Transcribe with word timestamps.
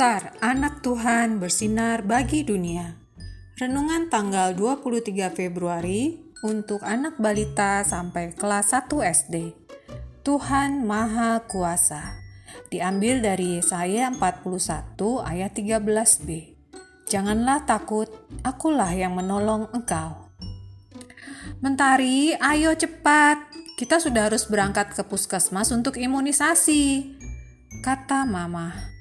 Star, 0.00 0.32
anak 0.40 0.80
Tuhan 0.80 1.44
bersinar 1.44 2.00
bagi 2.00 2.40
dunia. 2.40 2.96
Renungan 3.60 4.08
tanggal 4.08 4.56
23 4.56 5.28
Februari 5.28 6.16
untuk 6.40 6.80
anak 6.88 7.20
balita 7.20 7.84
sampai 7.84 8.32
kelas 8.32 8.72
1 8.72 8.88
SD. 8.96 9.52
Tuhan 10.24 10.88
Maha 10.88 11.44
Kuasa. 11.44 12.16
Diambil 12.72 13.20
dari 13.20 13.60
Yesaya 13.60 14.08
41 14.08 14.96
ayat 15.20 15.52
13b. 15.52 16.28
Janganlah 17.04 17.68
takut, 17.68 18.08
akulah 18.40 18.88
yang 18.96 19.12
menolong 19.12 19.68
engkau. 19.76 20.32
Mentari, 21.60 22.32
ayo 22.40 22.72
cepat. 22.72 23.36
Kita 23.76 24.00
sudah 24.00 24.32
harus 24.32 24.48
berangkat 24.48 24.96
ke 24.96 25.04
puskesmas 25.04 25.68
untuk 25.68 26.00
imunisasi. 26.00 27.04
Kata 27.84 28.24
mama. 28.24 28.96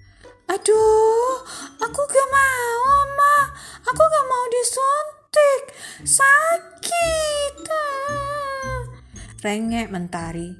Aduh, 0.50 1.46
aku 1.78 2.02
gak 2.10 2.30
mau, 2.34 3.06
Ma. 3.14 3.38
Aku 3.86 4.02
gak 4.02 4.26
mau 4.26 4.46
disuntik. 4.50 5.62
Sakit. 6.02 7.54
Rengek 9.46 9.94
Mentari. 9.94 10.52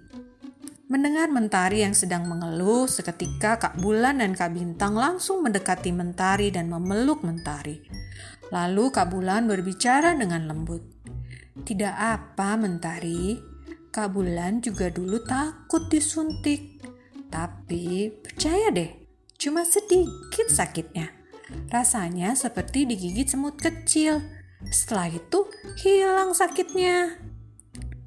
Mendengar 0.94 1.34
Mentari 1.34 1.82
yang 1.82 1.98
sedang 1.98 2.30
mengeluh, 2.30 2.86
seketika 2.86 3.58
Kak 3.58 3.82
Bulan 3.82 4.22
dan 4.22 4.38
Kak 4.38 4.54
Bintang 4.54 4.94
langsung 4.94 5.42
mendekati 5.42 5.90
Mentari 5.90 6.54
dan 6.54 6.70
memeluk 6.70 7.26
Mentari. 7.26 7.82
Lalu 8.54 8.94
Kak 8.94 9.10
Bulan 9.10 9.50
berbicara 9.50 10.14
dengan 10.14 10.46
lembut. 10.46 10.86
Tidak 11.66 11.96
apa, 11.98 12.62
Mentari. 12.62 13.42
Kak 13.90 14.14
Bulan 14.14 14.62
juga 14.62 14.94
dulu 14.94 15.18
takut 15.26 15.90
disuntik. 15.90 16.78
Tapi 17.30 18.14
percaya 18.22 18.70
deh, 18.70 19.09
cuma 19.40 19.64
sedikit 19.64 20.52
sakitnya. 20.52 21.16
Rasanya 21.72 22.36
seperti 22.36 22.86
digigit 22.86 23.32
semut 23.32 23.56
kecil. 23.58 24.22
Setelah 24.70 25.10
itu 25.10 25.48
hilang 25.80 26.36
sakitnya. 26.36 27.16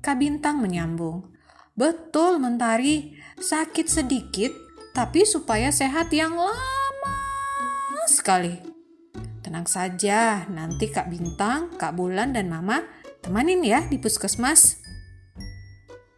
Kak 0.04 0.20
Bintang 0.20 0.60
menyambung. 0.60 1.32
Betul, 1.72 2.36
Mentari. 2.36 3.16
Sakit 3.40 3.88
sedikit, 3.88 4.52
tapi 4.92 5.24
supaya 5.24 5.72
sehat 5.72 6.12
yang 6.12 6.36
lama 6.36 7.18
sekali. 8.06 8.60
Tenang 9.40 9.66
saja, 9.66 10.44
nanti 10.52 10.92
Kak 10.92 11.08
Bintang, 11.08 11.74
Kak 11.80 11.96
Bulan, 11.96 12.36
dan 12.36 12.52
Mama 12.52 12.84
temanin 13.24 13.64
ya 13.64 13.82
di 13.88 13.96
puskesmas. 13.96 14.81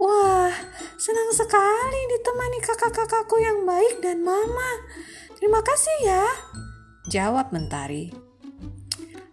Wah, 0.00 0.53
senang 0.98 1.31
sekali 1.31 2.00
ditemani 2.11 2.59
kakak-kakakku 2.61 3.37
yang 3.39 3.62
baik 3.62 4.03
dan 4.03 4.20
Mama. 4.27 4.70
Terima 5.39 5.61
kasih 5.61 5.97
ya, 6.03 6.25
jawab 7.11 7.53
Mentari. 7.53 8.11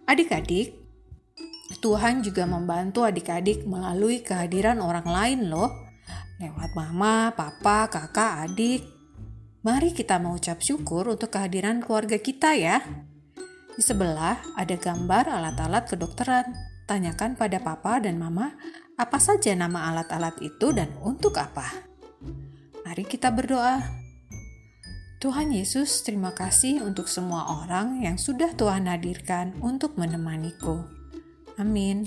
Adik-adik, 0.06 0.82
Tuhan 1.82 2.22
juga 2.22 2.44
membantu 2.44 3.02
adik-adik 3.02 3.64
melalui 3.66 4.20
kehadiran 4.22 4.78
orang 4.78 5.08
lain 5.08 5.40
loh 5.50 5.82
lewat 6.42 6.74
mama, 6.74 7.30
papa, 7.38 7.86
kakak, 7.86 8.50
adik. 8.50 8.82
Mari 9.62 9.94
kita 9.94 10.18
mengucap 10.18 10.58
syukur 10.58 11.06
untuk 11.06 11.30
kehadiran 11.30 11.78
keluarga 11.78 12.18
kita 12.18 12.58
ya. 12.58 12.82
Di 13.78 13.82
sebelah 13.82 14.42
ada 14.58 14.74
gambar 14.74 15.30
alat-alat 15.30 15.86
kedokteran. 15.86 16.50
Tanyakan 16.92 17.40
pada 17.40 17.56
papa 17.56 18.04
dan 18.04 18.20
mama 18.20 18.52
apa 19.00 19.16
saja 19.16 19.56
nama 19.56 19.88
alat-alat 19.88 20.36
itu 20.44 20.76
dan 20.76 20.92
untuk 21.00 21.40
apa. 21.40 21.64
Mari 22.84 23.08
kita 23.08 23.32
berdoa. 23.32 23.80
Tuhan 25.16 25.56
Yesus, 25.56 26.04
terima 26.04 26.36
kasih 26.36 26.84
untuk 26.84 27.08
semua 27.08 27.64
orang 27.64 28.04
yang 28.04 28.20
sudah 28.20 28.52
Tuhan 28.52 28.92
hadirkan 28.92 29.56
untuk 29.64 29.96
menemaniku. 29.96 30.84
Amin. 31.56 32.04